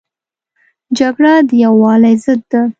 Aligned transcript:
جګړه 0.97 1.33
د 1.47 1.49
یووالي 1.63 2.15
ضد 2.23 2.41
ده 2.51 2.61